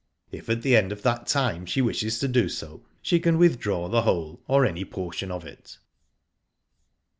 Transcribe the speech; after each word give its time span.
If 0.31 0.49
at 0.49 0.63
the 0.63 0.75
end 0.75 0.91
of 0.91 1.03
that 1.03 1.27
time 1.27 1.67
she 1.67 1.79
wishes 1.79 2.17
to 2.17 2.27
do 2.27 2.49
so, 2.49 2.81
she 3.03 3.19
can 3.19 3.37
withdraw 3.37 3.87
the 3.87 4.01
whole, 4.01 4.41
or 4.47 4.65
any 4.65 4.83
portion 4.83 5.29
of 5.29 5.45
it." 5.45 5.77